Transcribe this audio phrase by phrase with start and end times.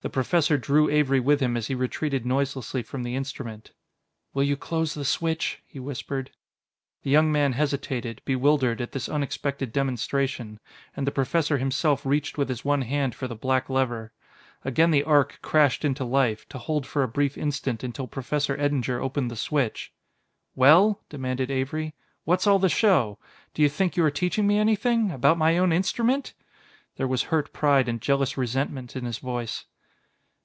[0.00, 3.72] The Professor drew Avery with him as he retreated noiselessly from the instrument.
[4.32, 6.30] "Will you close the switch," he whispered.
[7.02, 10.60] The young man hesitated, bewildered, at this unexpected demonstration,
[10.94, 14.12] and the Professor himself reached with his one hand for the black lever.
[14.64, 19.02] Again the arc crashed into life, to hold for a brief instant until Professor Eddinger
[19.02, 19.92] opened the switch.
[20.54, 23.18] "Well," demanded Avery, "what's all the show?
[23.52, 26.34] Do you think you are teaching me anything about my own instrument?"
[26.96, 29.64] There was hurt pride and jealous resentment in his voice.